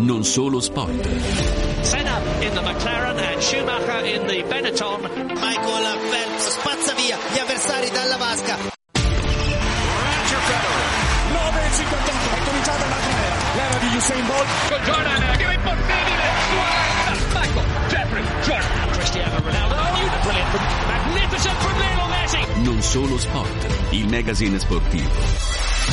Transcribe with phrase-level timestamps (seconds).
[0.00, 1.06] Non solo sport.
[1.82, 5.02] Senna in the McLaren and Schumacher in the Benetton.
[5.34, 8.56] Michael Phelps spazza via gli avversari dalla vasca.
[8.56, 10.88] Roger Federer.
[11.36, 13.36] 9.58, è cominciata la gara.
[13.54, 14.48] L'era di Usain Bolt.
[14.68, 16.24] Con Jordan, è impossibile.
[16.56, 17.38] 40.
[17.38, 18.90] Michael, Jeffrey, Jordan.
[18.92, 19.74] Cristiano Ronaldo.
[20.22, 22.62] Brilliant from, magnificent from Lionel Messi.
[22.62, 23.66] Non solo sport.
[23.90, 25.10] Il magazine sportivo.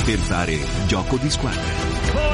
[0.06, 2.27] Per dare gioco di squadra.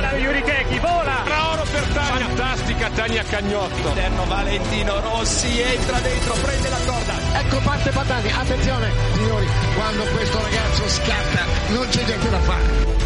[2.02, 3.88] Fantastica Tania Cagnotto.
[3.88, 7.40] Interno Valentino Rossi entra dentro, prende la corda.
[7.40, 13.02] Ecco parte Patani, attenzione signori, quando questo ragazzo scatta non c'è niente da fare.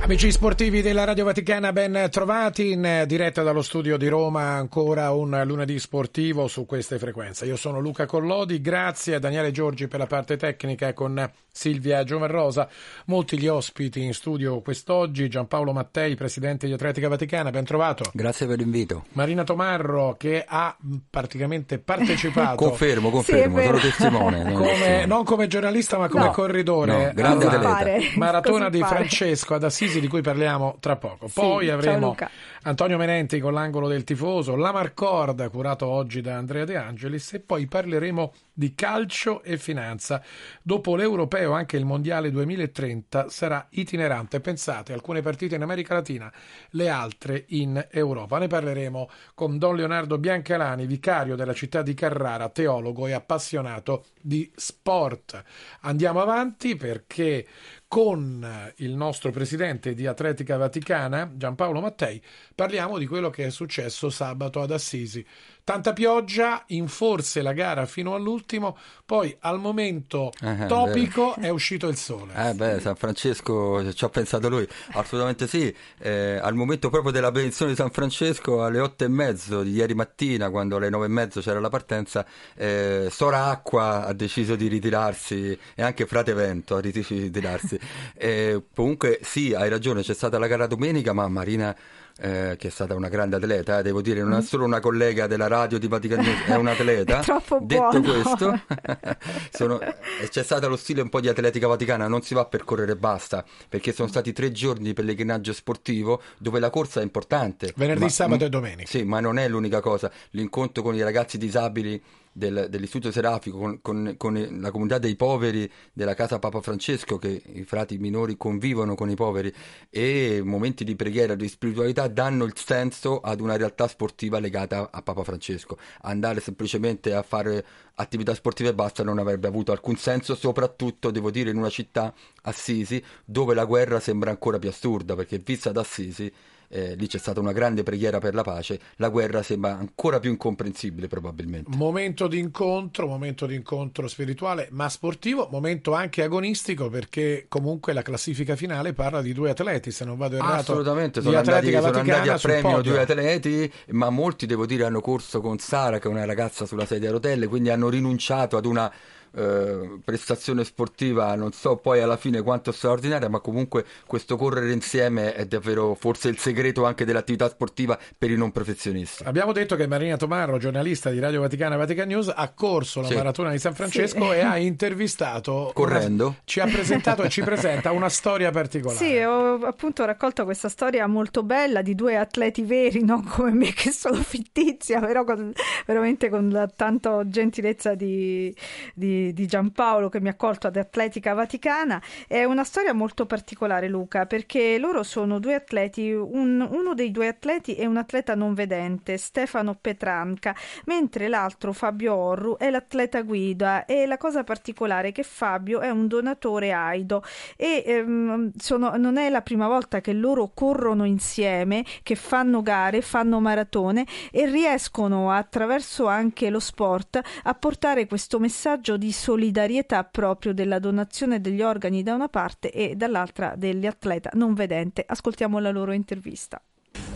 [0.00, 5.42] Amici sportivi della Radio Vaticana, ben trovati in diretta dallo studio di Roma, ancora un
[5.44, 7.44] lunedì sportivo su queste frequenze.
[7.44, 12.68] Io sono Luca Collodi, grazie a Daniele Giorgi per la parte tecnica con Silvia Giovenrosa,
[13.06, 18.04] molti gli ospiti in studio quest'oggi, Giampaolo Mattei, presidente di Atletica Vaticana, ben trovato.
[18.12, 19.06] Grazie per l'invito.
[19.14, 20.76] Marina Tomarro che ha
[21.10, 22.54] praticamente partecipato.
[22.64, 23.78] confermo, confermo, Sì, sono vero.
[23.78, 24.42] testimone.
[24.46, 26.30] sono Come, non come giornalista ma come No.
[26.30, 27.74] corridore No, grande alla atleta.
[27.74, 27.98] Pare.
[28.14, 28.78] maratona di.
[28.78, 31.28] Francesco ad Assisi di cui parliamo tra poco.
[31.32, 32.16] Poi ciao avremo.
[32.62, 37.40] Antonio Menenti con l'angolo del tifoso, la Marcorda curato oggi da Andrea De Angelis e
[37.40, 40.20] poi parleremo di calcio e finanza.
[40.60, 44.40] Dopo l'europeo anche il mondiale 2030 sarà itinerante.
[44.40, 46.32] Pensate, alcune partite in America Latina,
[46.70, 48.36] le altre in Europa.
[48.38, 54.50] Ne parleremo con Don Leonardo Biancalani, vicario della città di Carrara, teologo e appassionato di
[54.56, 55.40] sport.
[55.82, 57.46] Andiamo avanti perché
[57.88, 62.22] con il nostro presidente di Atletica Vaticana, Giampaolo Mattei,
[62.54, 65.24] parliamo di quello che è successo sabato ad Assisi.
[65.64, 71.88] Tanta pioggia, in forse la gara fino all'ultimo, poi al momento Eh, topico è uscito
[71.88, 72.32] il sole.
[72.34, 75.74] Eh beh, San Francesco ci ha pensato lui, assolutamente sì.
[75.98, 79.94] Eh, al momento proprio della benedizione di San Francesco, alle otto e mezzo di ieri
[79.94, 84.68] mattina, quando alle nove e mezzo c'era la partenza, eh, Sora Acqua ha deciso di
[84.68, 87.77] ritirarsi e anche Frate Vento ha deciso di ritirarsi.
[88.14, 91.74] Eh, comunque sì, hai ragione, c'è stata la gara domenica, ma Marina...
[92.20, 95.28] eh, che è stata una grande atleta, eh, devo dire, non è solo una collega
[95.28, 97.20] della radio di Vaticano, News, è un atleta.
[97.20, 98.22] È troppo Detto buono.
[98.22, 98.60] questo,
[99.52, 99.94] sono- eh,
[100.28, 102.96] c'è stato lo stile un po' di atletica vaticana, non si va per correre e
[102.96, 107.72] basta, perché sono stati tre giorni di pellegrinaggio sportivo dove la corsa è importante.
[107.76, 108.88] Venerdì, Ma- sabato e domenica.
[108.88, 110.10] Sì, ma non è l'unica cosa.
[110.30, 112.02] L'incontro con i ragazzi disabili
[112.38, 117.42] del- dell'Istituto Serafico, con, con- con la comunità dei poveri della casa Papa Francesco, che
[117.52, 119.52] i frati minori convivono con i poveri,
[119.90, 125.02] e momenti di preghiera, di spiritualità danno il senso ad una realtà sportiva legata a
[125.02, 125.76] Papa Francesco.
[126.02, 127.64] Andare semplicemente a fare
[127.96, 132.14] attività sportive e basta non avrebbe avuto alcun senso, soprattutto devo dire in una città,
[132.42, 136.32] Assisi, dove la guerra sembra ancora più assurda, perché vista da Assisi
[136.68, 140.30] eh, lì c'è stata una grande preghiera per la pace, la guerra sembra ancora più
[140.30, 141.76] incomprensibile probabilmente.
[141.76, 148.02] Momento di incontro, momento di incontro spirituale ma sportivo, momento anche agonistico perché comunque la
[148.02, 150.72] classifica finale parla di due atleti, se non vado errato.
[150.72, 155.40] Assolutamente, sono andati, sono andati a premio due atleti, ma molti devo dire hanno corso
[155.40, 158.92] con Sara, che è una ragazza sulla sedia a rotelle, quindi hanno rinunciato ad una
[159.34, 165.34] eh, prestazione sportiva, non so poi alla fine quanto straordinaria, ma comunque questo correre insieme
[165.34, 169.24] è davvero forse il segreto anche dell'attività sportiva per i non professionisti.
[169.24, 173.08] Abbiamo detto che Marina Tomarro, giornalista di Radio Vaticana e Vatican News, ha corso la
[173.08, 173.14] Sì.
[173.14, 174.36] maratona di San Francesco Sì.
[174.36, 176.26] e ha intervistato Correndo.
[176.26, 178.98] una- ci ha presentato e ci presenta una storia particolare.
[178.98, 183.72] Sì, ho appunto raccolto questa storia molto bella di due atleti veri, non come me
[183.72, 185.52] che sono fittizia, però con-
[185.86, 188.54] veramente con la tanta gentilezza di,
[188.94, 192.00] di- di Giampaolo che mi ha accolto ad Atletica Vaticana.
[192.26, 197.28] È una storia molto particolare, Luca, perché loro sono due atleti, un- uno dei due
[197.28, 200.54] atleti è un atleta non vedente, Stefano Petranca,
[200.86, 205.90] mentre l'altro, Fabio Orru, è l'atleta guida e la cosa particolare è che Fabio è
[205.90, 207.22] un donatore AIDO
[207.56, 213.02] e ehm, sono- non è la prima volta che loro corrono insieme, che fanno gare,
[213.02, 220.52] fanno maratone e riescono attraverso anche lo sport a portare questo messaggio di solidarietà proprio
[220.52, 225.04] della donazione degli organi da una parte e dall'altra degli atleta non vedente.
[225.06, 226.60] Ascoltiamo la loro intervista.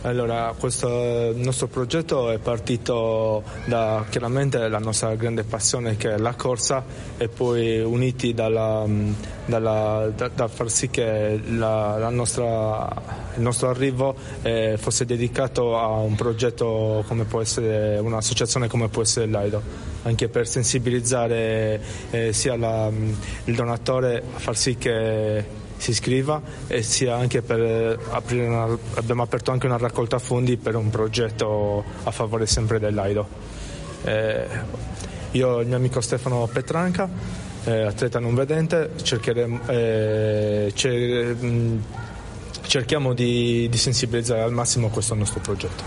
[0.05, 6.33] Allora, questo nostro progetto è partito da chiaramente la nostra grande passione che è la
[6.33, 6.83] corsa
[7.15, 8.85] e poi uniti dalla,
[9.45, 12.91] dalla- da, da far sì che la- nostra-
[13.35, 19.03] il nostro arrivo eh, fosse dedicato a un progetto come può essere un'associazione come può
[19.03, 19.61] essere l'AIDO,
[20.03, 22.91] anche per sensibilizzare eh, sia la-
[23.45, 29.21] il donatore a far sì che si iscriva e sia anche per aprire una, abbiamo
[29.21, 33.27] aperto anche una raccolta fondi per un progetto a favore sempre dell'Aido.
[34.05, 34.47] Eh,
[35.31, 37.09] io e il mio amico Stefano Petranca,
[37.65, 41.35] eh, atleta non vedente, eh, cer-
[42.61, 45.83] cerchiamo di, di sensibilizzare al massimo questo nostro progetto.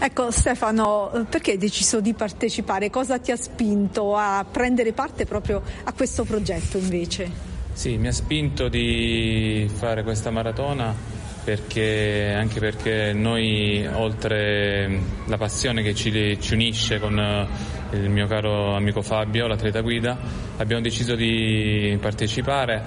[0.00, 2.90] Ecco Stefano, perché hai deciso di partecipare?
[2.90, 7.47] Cosa ti ha spinto a prendere parte proprio a questo progetto invece?
[7.78, 10.92] Sì, mi ha spinto di fare questa maratona
[11.44, 17.16] perché, anche perché noi, oltre la passione che ci, ci unisce con
[17.92, 20.18] il mio caro amico Fabio, l'atleta guida,
[20.56, 22.82] abbiamo deciso di partecipare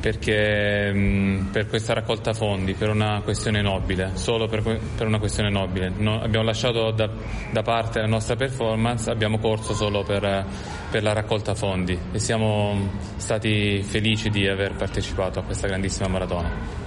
[0.00, 5.50] perché mh, per questa raccolta fondi, per una questione nobile, solo per, per una questione
[5.50, 5.92] nobile.
[5.96, 7.08] No, abbiamo lasciato da,
[7.50, 10.46] da, parte la nostra performance, abbiamo corso solo per,
[10.90, 16.80] per, la raccolta fondi e siamo stati felici di aver partecipato a questa grandissima maratona.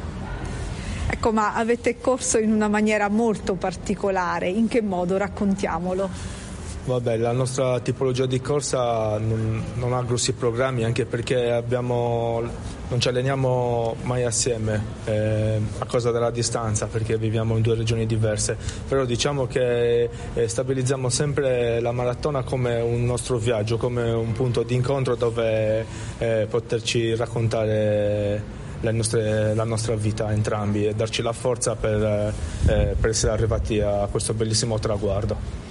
[1.07, 5.17] Ecco, ma avete corso in una maniera molto particolare, in che modo?
[5.17, 6.43] Raccontiamolo.
[6.85, 12.43] Vabbè, la nostra tipologia di corsa non, non ha grossi programmi anche perché abbiamo,
[12.87, 18.05] non ci alleniamo mai assieme eh, a causa della distanza perché viviamo in due regioni
[18.05, 24.31] diverse, però diciamo che eh, stabilizziamo sempre la maratona come un nostro viaggio, come un
[24.33, 25.85] punto di incontro dove
[26.17, 32.33] eh, poterci raccontare nostre, la nostra vita entrambi e darci la forza per,
[32.67, 35.63] eh, per essere arrivati a questo bellissimo traguardo.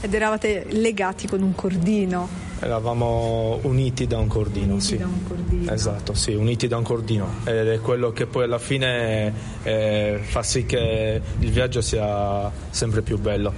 [0.00, 2.45] Ed eravate legati con un cordino.
[2.58, 4.96] Eravamo uniti da un cordino, uniti sì.
[4.96, 5.72] Da un cordino.
[5.72, 7.28] Esatto, sì, uniti da un cordino.
[7.44, 9.32] Ed è quello che poi alla fine
[9.62, 13.52] eh, fa sì che il viaggio sia sempre più bello.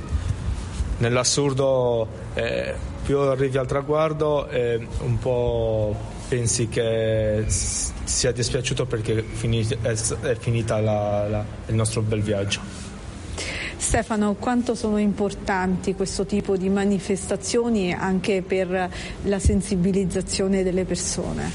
[0.98, 2.74] Nell'assurdo, eh,
[3.04, 5.94] più arrivi al traguardo, eh, un po'
[6.28, 9.24] pensi che sia dispiaciuto perché
[9.80, 12.77] è finita la, la, il nostro bel viaggio.
[13.88, 18.90] Stefano, quanto sono importanti questo tipo di manifestazioni anche per
[19.22, 21.50] la sensibilizzazione delle persone?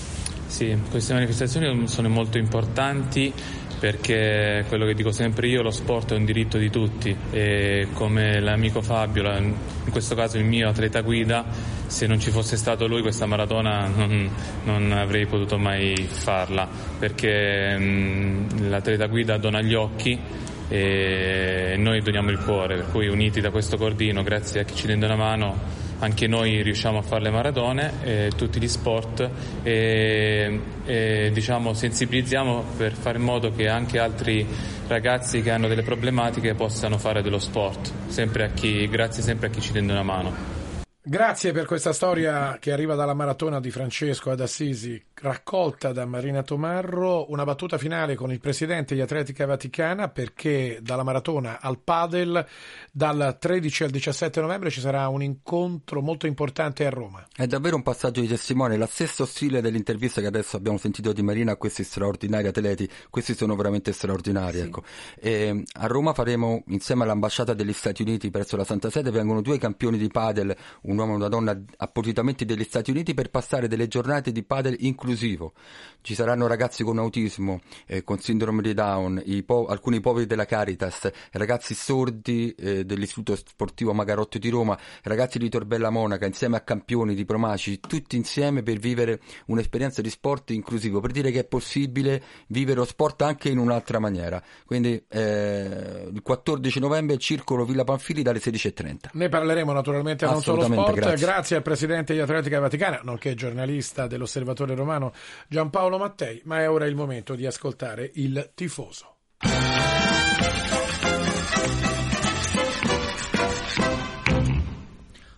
[0.48, 3.32] Sì, queste manifestazioni sono molto importanti
[3.80, 8.40] perché quello che dico sempre io, lo sport è un diritto di tutti e come
[8.40, 11.46] l'amico Fabio, in questo caso il mio atleta guida,
[11.86, 14.28] se non ci fosse stato lui questa maratona non,
[14.64, 20.20] non avrei potuto mai farla perché mh, l'atleta guida dona gli occhi
[20.68, 24.88] e noi doniamo il cuore, per cui uniti da questo cordino, grazie a chi ci
[24.88, 29.30] tende una mano, anche noi riusciamo a fare le maratone, eh, tutti gli sport
[29.64, 34.46] e, e diciamo, sensibilizziamo per fare in modo che anche altri
[34.88, 39.62] ragazzi che hanno delle problematiche possano fare dello sport, sempre chi, grazie sempre a chi
[39.62, 40.63] ci tende una mano.
[41.06, 46.44] Grazie per questa storia che arriva dalla maratona di Francesco ad Assisi, raccolta da Marina
[46.44, 47.30] Tomarro.
[47.30, 52.48] Una battuta finale con il presidente di Atletica Vaticana perché dalla maratona al padel
[52.90, 57.28] dal 13 al 17 novembre ci sarà un incontro molto importante a Roma.
[57.36, 61.22] È davvero un passaggio di testimone, la stessa stile dell'intervista che adesso abbiamo sentito di
[61.22, 64.60] Marina a questi straordinari atleti, questi sono veramente straordinari.
[64.60, 64.64] Sì.
[64.64, 64.84] Ecco.
[65.20, 69.58] E a Roma faremo insieme all'ambasciata degli Stati Uniti presso la Santa Sede, vengono due
[69.58, 70.56] campioni di padel
[70.94, 74.78] un uomo e una donna appositamente degli Stati Uniti per passare delle giornate di padel
[74.80, 75.54] inclusivo.
[76.02, 81.10] Ci saranno ragazzi con autismo, eh, con sindrome di Down, po- alcuni poveri della Caritas,
[81.32, 87.16] ragazzi sordi eh, dell'Istituto Sportivo Magarotti di Roma, ragazzi di Torbella Monaca, insieme a campioni
[87.16, 92.22] di Promaci, tutti insieme per vivere un'esperienza di sport inclusivo, per dire che è possibile
[92.48, 94.42] vivere lo sport anche in un'altra maniera.
[94.66, 99.10] Quindi eh, il 14 novembre Circolo Villa Panfili dalle 16.30.
[99.14, 101.26] Ne parleremo naturalmente non solo sport, grazie.
[101.26, 101.56] grazie.
[101.56, 105.14] al presidente di Atletica Vaticana, nonché giornalista dell'Osservatore Romano
[105.48, 109.16] Giampaolo Mattei, ma è ora il momento di ascoltare il tifoso.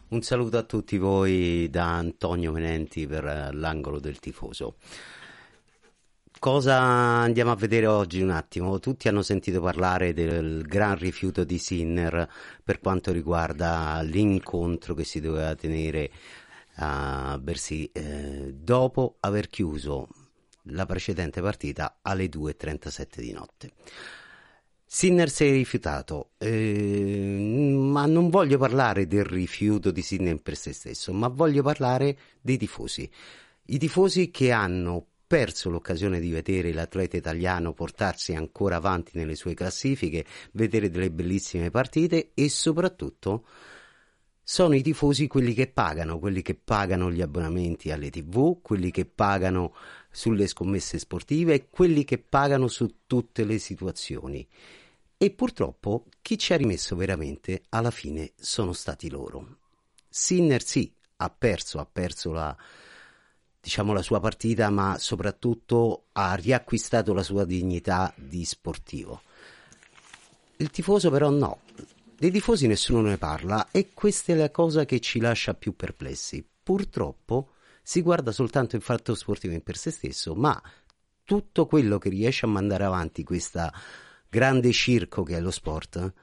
[0.07, 4.75] Un saluto a tutti voi da Antonio Menenti per l'angolo del tifoso.
[6.45, 8.77] Cosa andiamo a vedere oggi un attimo?
[8.77, 12.29] Tutti hanno sentito parlare del gran rifiuto di Sinner
[12.63, 16.11] per quanto riguarda l'incontro che si doveva tenere
[16.75, 20.07] a Bercy eh, dopo aver chiuso
[20.65, 23.71] la precedente partita alle 2.37 di notte.
[24.85, 30.73] Sinner si è rifiutato, eh, ma non voglio parlare del rifiuto di Sinner per se
[30.73, 33.09] stesso, ma voglio parlare dei tifosi.
[33.69, 39.53] I tifosi che hanno perso l'occasione di vedere l'atleta italiano portarsi ancora avanti nelle sue
[39.53, 43.45] classifiche, vedere delle bellissime partite e soprattutto
[44.47, 49.05] sono i tifosi quelli che pagano, quelli che pagano gli abbonamenti alle tv, quelli che
[49.05, 49.73] pagano
[50.11, 54.47] sulle scommesse sportive quelli che pagano su tutte le situazioni.
[55.17, 59.57] E purtroppo chi ci ha rimesso veramente alla fine sono stati loro.
[60.07, 62.55] Sinner sì, ha perso, ha perso la,
[63.65, 69.23] diciamo, la sua partita, ma soprattutto ha riacquistato la sua dignità di sportivo.
[70.57, 71.61] Il tifoso però no,
[72.15, 76.47] dei tifosi nessuno ne parla e questa è la cosa che ci lascia più perplessi.
[76.61, 80.61] Purtroppo si guarda soltanto il fatto sportivo in per se stesso, ma
[81.23, 83.67] tutto quello che riesce a mandare avanti questo
[84.29, 86.13] grande circo che è lo sport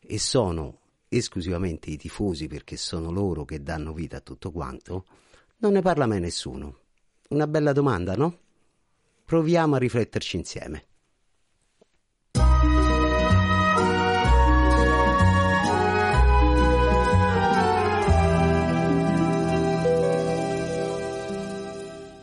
[0.00, 5.06] e sono esclusivamente i tifosi perché sono loro che danno vita a tutto quanto,
[5.58, 6.76] non ne parla mai nessuno.
[7.30, 8.38] Una bella domanda, no?
[9.24, 10.86] Proviamo a rifletterci insieme.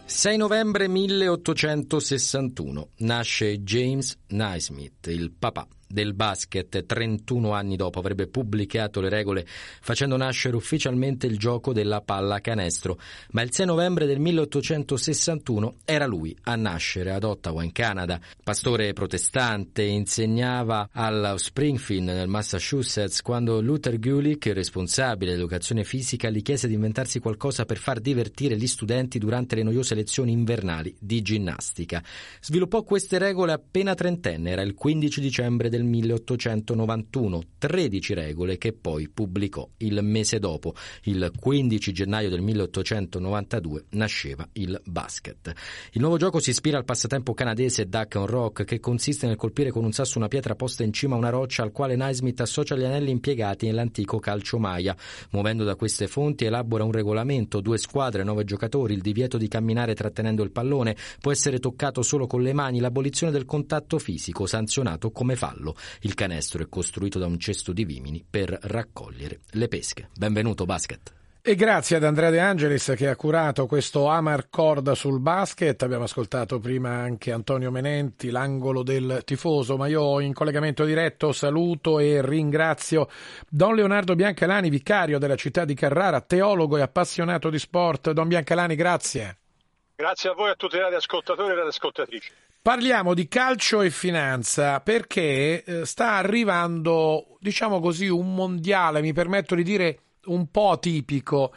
[0.06, 9.01] 6 novembre 1861 nasce James Naismith, il papà del basket 31 anni dopo avrebbe pubblicato
[9.01, 9.46] le regole
[9.82, 13.00] facendo nascere ufficialmente il gioco della pallacanestro,
[13.32, 18.20] ma il 6 novembre del 1861 era lui a nascere ad Ottawa in Canada.
[18.44, 26.68] Pastore protestante, insegnava al Springfield nel Massachusetts quando Luther Gulick, responsabile dell'educazione fisica, gli chiese
[26.68, 32.04] di inventarsi qualcosa per far divertire gli studenti durante le noiose lezioni invernali di ginnastica.
[32.42, 39.10] Sviluppò queste regole appena trentenne, era il 15 dicembre del 1891, 13 regole che poi
[39.10, 45.53] pubblicò il mese dopo, il 15 gennaio del 1892, nasceva il basket.
[45.91, 49.72] Il nuovo gioco si ispira al passatempo canadese Duck on Rock, che consiste nel colpire
[49.72, 52.75] con un sasso una pietra posta in cima a una roccia al quale Naismith associa
[52.75, 54.96] gli anelli impiegati nell'antico calcio maia.
[55.32, 59.96] Muovendo da queste fonti elabora un regolamento, due squadre, nove giocatori, il divieto di camminare
[59.96, 65.12] trattenendo il pallone, può essere toccato solo con le mani, l'abolizione del contatto fisico, sanzionato
[65.12, 65.65] come fallo.
[66.02, 70.10] Il canestro è costruito da un cesto di vimini per raccogliere le pesche.
[70.14, 71.14] Benvenuto basket.
[71.48, 75.80] E grazie ad Andrea De Angelis che ha curato questo Amar Corda sul basket.
[75.84, 82.00] Abbiamo ascoltato prima anche Antonio Menenti, l'angolo del tifoso, ma io in collegamento diretto saluto
[82.00, 83.08] e ringrazio
[83.48, 88.10] Don Leonardo Biancalani, vicario della città di Carrara, teologo e appassionato di sport.
[88.10, 89.38] Don Biancalani, grazie.
[89.96, 92.32] Grazie a voi e a tutti gli ascoltatori e le ascoltatrici.
[92.66, 99.54] Parliamo di calcio e finanza perché eh, sta arrivando, diciamo così, un mondiale, mi permetto
[99.54, 101.54] di dire un po' tipico,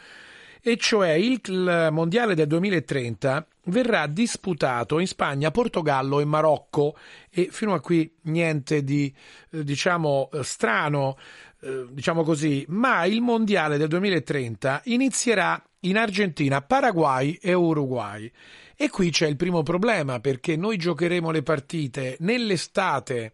[0.61, 6.95] e cioè il, mondiale del 2030 verrà disputato in Spagna, Portogallo e Marocco
[7.31, 9.11] e fino a qui niente di
[9.49, 11.17] eh, diciamo strano,
[11.61, 18.31] eh, diciamo così, ma il mondiale del 2030 inizierà in Argentina, Paraguay e Uruguay.
[18.81, 23.33] E qui c'è il primo problema perché noi giocheremo le partite nell'estate,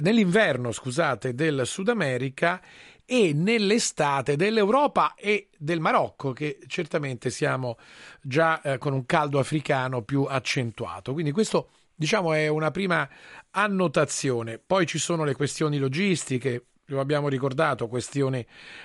[0.00, 2.58] nell'inverno, scusate, del Sud America
[3.04, 7.76] e nell'estate dell'Europa e del Marocco, che certamente siamo
[8.22, 11.12] già eh, con un caldo africano più accentuato.
[11.12, 13.06] Quindi questo diciamo è una prima
[13.50, 14.58] annotazione.
[14.58, 18.44] Poi ci sono le questioni logistiche, lo abbiamo ricordato, questioni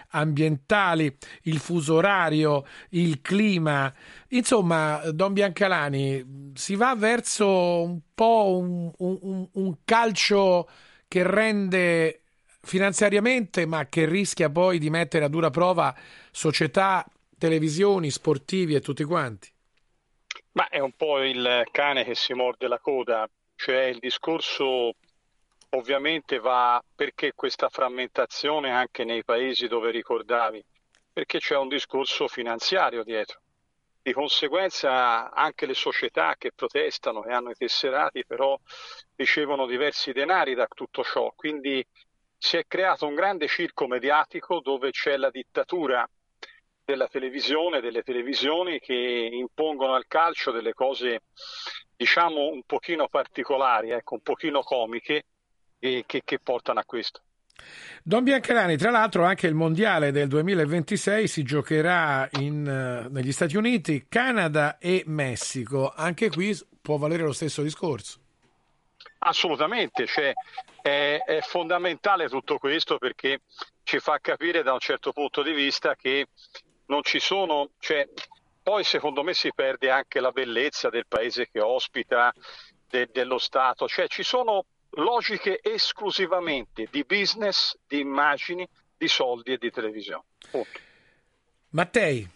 [0.10, 3.94] ambientali, il fuso orario, il clima.
[4.30, 10.70] Insomma, Don Biancalani, si va verso un po' un, un, un calcio
[11.08, 12.22] che rende
[12.62, 15.96] finanziariamente, ma che rischia poi di mettere a dura prova
[16.32, 17.06] società,
[17.38, 19.50] televisioni, sportivi e tutti quanti.
[20.54, 24.94] Ma è un po' il cane che si morde la coda, cioè il discorso
[25.74, 30.64] ovviamente va perché questa frammentazione anche nei paesi dove ricordavi?
[31.12, 33.42] Perché c'è un discorso finanziario dietro.
[34.02, 38.60] Di conseguenza anche le società che protestano e hanno i tesserati però
[39.16, 41.86] ricevono diversi denari da tutto ciò, quindi
[42.38, 46.08] si è creato un grande circo mediatico dove c'è la dittatura
[46.84, 51.22] della televisione, delle televisioni che impongono al calcio delle cose
[51.96, 55.24] diciamo un pochino particolari, ecco, un pochino comiche
[55.84, 57.20] e che, che portano a questo.
[58.02, 63.58] Don Biancarani, tra l'altro anche il mondiale del 2026 si giocherà in, uh, negli Stati
[63.58, 65.94] Uniti, Canada e Messico.
[65.94, 68.20] Anche qui può valere lo stesso discorso.
[69.20, 70.34] Assolutamente, cioè,
[70.82, 73.42] è, è, fondamentale tutto questo perché
[73.84, 76.28] ci fa capire da un certo punto di vista che
[76.88, 78.08] non ci sono, cioè,
[78.62, 82.34] poi secondo me si perde anche la bellezza del paese che ospita,
[82.90, 89.58] de, dello Stato, cioè ci sono logiche esclusivamente di business, di immagini, di soldi e
[89.58, 90.24] di televisione.
[90.50, 90.80] Punto.
[91.70, 92.30] Mattei.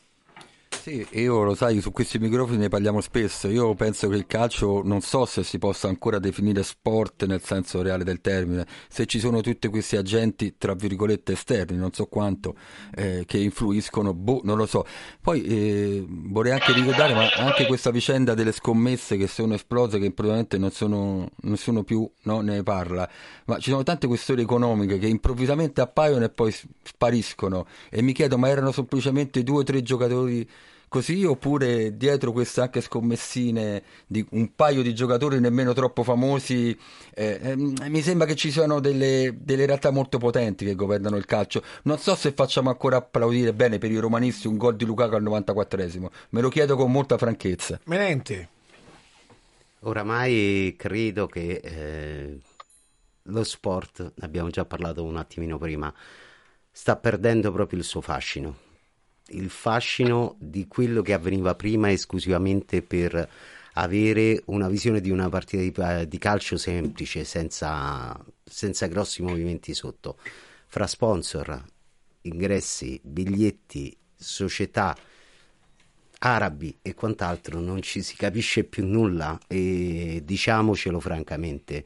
[0.88, 3.50] Sì, io lo sai, su questi microfoni ne parliamo spesso.
[3.50, 7.82] Io penso che il calcio non so se si possa ancora definire sport nel senso
[7.82, 12.56] reale del termine, se ci sono tutti questi agenti, tra virgolette, esterni, non so quanto,
[12.96, 14.86] eh, che influiscono, boh, non lo so.
[15.20, 20.06] Poi eh, vorrei anche ricordare, ma anche questa vicenda delle scommesse che sono esplose, che
[20.06, 23.10] improvvisamente non sono, nessuno più no, ne parla,
[23.48, 27.68] ma ci sono tante questioni economiche che improvvisamente appaiono e poi spariscono.
[27.90, 30.48] E mi chiedo, ma erano semplicemente due o tre giocatori
[30.88, 36.78] così oppure dietro queste anche scommessine di un paio di giocatori nemmeno troppo famosi
[37.14, 41.26] eh, eh, mi sembra che ci siano delle, delle, realtà molto potenti che governano il
[41.26, 41.64] calcio.
[41.84, 45.24] Non so se facciamo ancora applaudire bene per i romanisti un gol di Lukaku al
[45.24, 47.80] 94esimo me lo chiedo con molta franchezza.
[47.86, 48.50] Menente
[49.82, 52.40] oramai credo che eh,
[53.24, 55.94] lo sport ne abbiamo già parlato un attimino prima
[56.72, 58.66] sta perdendo proprio il suo fascino
[59.30, 63.30] il fascino di quello che avveniva prima esclusivamente per
[63.74, 69.74] avere una visione di una partita di, eh, di calcio semplice, senza, senza grossi movimenti
[69.74, 70.18] sotto.
[70.68, 71.64] Fra sponsor,
[72.22, 74.96] ingressi, biglietti, società,
[76.20, 81.86] arabi e quant'altro non ci si capisce più nulla e diciamocelo francamente,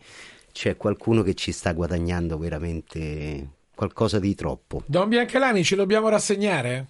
[0.53, 4.83] c'è qualcuno che ci sta guadagnando veramente qualcosa di troppo.
[4.85, 6.87] Don Biancalani, ci dobbiamo rassegnare?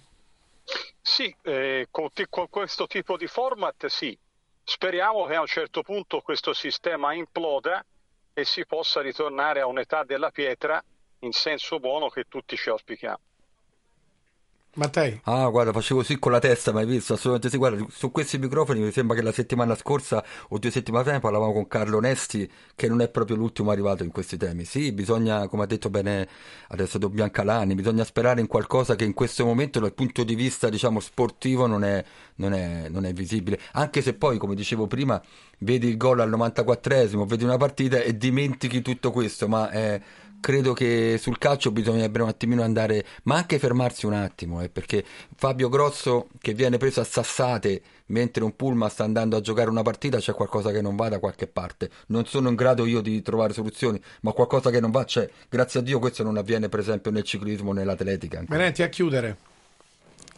[1.00, 4.16] Sì, eh, con, con, questo tipo di format sì.
[4.64, 7.84] Speriamo che a un certo punto questo sistema imploda
[8.32, 10.82] e si possa ritornare a un'età della pietra
[11.20, 13.31] in senso buono che tutti ci auspichiamo.
[14.74, 15.20] Mattei.
[15.24, 17.12] Ah, guarda, facevo così con la testa, ma hai visto?
[17.12, 17.58] Assolutamente sì.
[17.58, 21.52] Guarda, su questi microfoni mi sembra che la settimana scorsa o due settimane fa parlavamo
[21.52, 24.64] con Carlo Onesti, che non è proprio l'ultimo arrivato in questi temi.
[24.64, 26.26] Sì, bisogna, come ha detto bene
[26.68, 30.70] adesso Don Biancalani, bisogna sperare in qualcosa che in questo momento dal punto di vista,
[30.70, 32.02] diciamo, sportivo non è,
[32.36, 33.60] non è, non è visibile.
[33.72, 35.20] Anche se poi, come dicevo prima,
[35.58, 39.68] vedi il gol al 94esimo, vedi una partita e dimentichi tutto questo, ma...
[39.68, 40.00] È,
[40.42, 45.04] credo che sul calcio bisognerebbe un attimino andare, ma anche fermarsi un attimo, eh, perché
[45.36, 49.82] Fabio Grosso che viene preso a sassate mentre un pullman sta andando a giocare una
[49.82, 51.90] partita c'è qualcosa che non va da qualche parte.
[52.08, 55.30] Non sono in grado io di trovare soluzioni, ma qualcosa che non va c'è.
[55.48, 58.42] Grazie a Dio questo non avviene per esempio nel ciclismo o nell'atletica.
[58.48, 59.36] Menenti a chiudere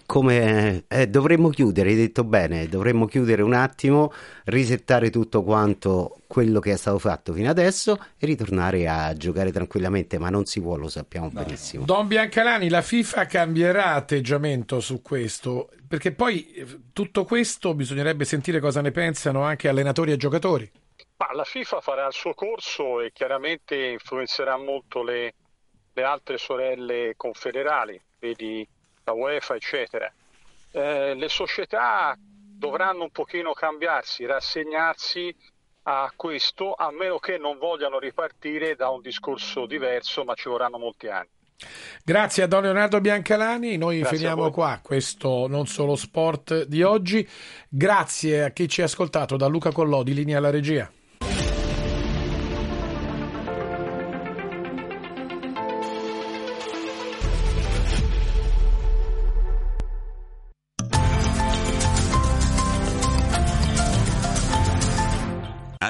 [0.07, 4.13] come eh, dovremmo chiudere, hai detto bene, dovremmo chiudere un attimo,
[4.45, 10.19] risettare tutto quanto quello che è stato fatto fino adesso e ritornare a giocare tranquillamente,
[10.19, 11.43] ma non si può, lo sappiamo no.
[11.43, 11.85] benissimo.
[11.85, 18.61] Don Biancalani, la FIFA cambierà atteggiamento su questo, perché poi eh, tutto questo bisognerebbe sentire
[18.61, 20.71] cosa ne pensano anche allenatori e giocatori.
[21.17, 25.35] Ma la FIFA farà il suo corso e chiaramente influenzerà molto le,
[25.93, 28.67] le altre sorelle confederali, vedi
[29.05, 30.11] la UEFA, eccetera.
[30.71, 35.35] Eh, le società dovranno un pochino cambiarsi, rassegnarsi
[35.83, 40.79] a questo, a meno che non vogliano ripartire da un discorso diverso, ma ci vorranno
[40.79, 41.29] molti anni.
[42.03, 47.27] Grazie a Don Leonardo Biancalani, noi Grazie finiamo qua questo non solo sport di oggi.
[47.69, 50.91] Grazie a chi ci ha ascoltato da Luca Collodi, linea alla regia.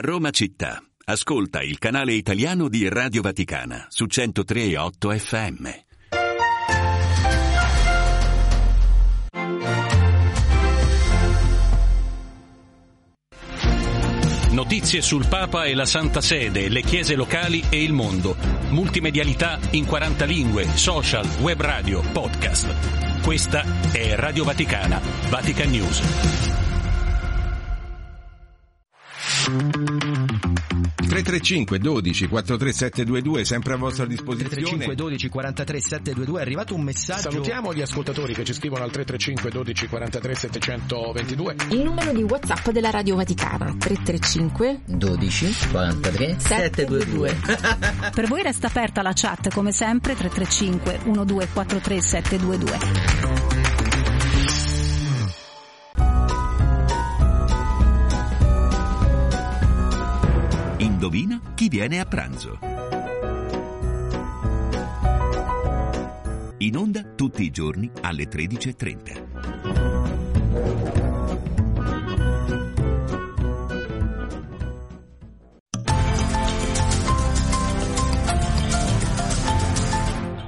[0.05, 0.83] Roma città.
[1.07, 5.69] Ascolta il canale italiano di Radio Vaticana su 103.8 FM.
[14.51, 18.37] Notizie sul Papa e la Santa Sede, le chiese locali e il mondo.
[18.69, 23.23] Multimedialità in 40 lingue, social, web radio, podcast.
[23.23, 26.64] Questa è Radio Vaticana, Vatican News.
[29.45, 34.49] 335 12 43722 sempre a vostra disposizione.
[34.49, 37.31] 335 12 43 722 è arrivato un messaggio.
[37.31, 42.69] Salutiamo gli ascoltatori che ci scrivono al 335 12 43 722 il numero di whatsapp
[42.71, 47.37] della Radio Vaticana 335 12 43 722
[48.15, 53.54] per voi resta aperta la chat come sempre 335 1243 722
[61.15, 62.59] Indovina chi viene a pranzo.
[66.59, 69.23] In onda tutti i giorni alle 13.30.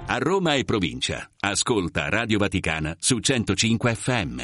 [0.07, 1.31] A Roma e provincia.
[1.39, 4.41] Ascolta Radio Vaticana su 105 FM.